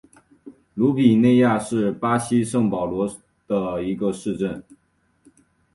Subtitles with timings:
[0.73, 3.17] 鲁比内亚是巴西圣保罗州
[3.47, 4.63] 的一个市镇。